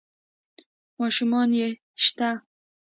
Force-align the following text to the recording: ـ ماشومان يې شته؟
ـ 0.53 0.99
ماشومان 0.99 1.49
يې 1.59 1.67
شته؟ 2.03 2.29